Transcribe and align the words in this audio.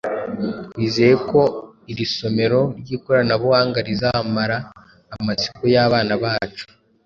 Twizeye 0.71 1.15
ko 1.29 1.41
iri 1.91 2.05
somero 2.15 2.61
ry’ikoranabuhanga 2.79 3.79
rizamara 3.87 4.57
amatsiko 5.17 5.63
y’abana 5.73 6.13
bacu 6.23 6.65